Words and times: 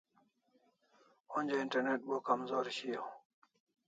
Onja 1.37 1.57
internet 1.65 2.01
bo 2.09 2.17
kamzor 2.27 2.65
shiau 2.79 3.05